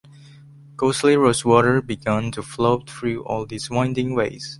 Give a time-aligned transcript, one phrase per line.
[0.77, 4.49] Costly rosewater began to flow through all these winding ways.